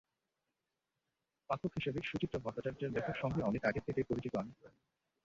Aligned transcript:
পাঠক 1.49 1.71
হিসেবে 1.77 1.99
সুচিত্রা 2.03 2.39
ভট্টাচার্য্যের 2.39 2.93
লেখার 2.95 3.17
সঙ্গে 3.21 3.41
অনেক 3.43 3.61
আগে 3.65 3.81
থেকেই 3.87 4.07
পরিচিত 4.09 4.33
আমি। 4.35 4.51